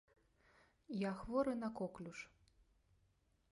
Я 1.01 1.11
хворы 1.19 1.53
на 1.65 1.69
коклюш. 1.81 2.19